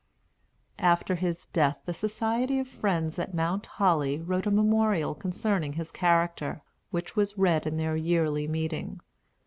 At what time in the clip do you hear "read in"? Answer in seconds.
7.37-7.77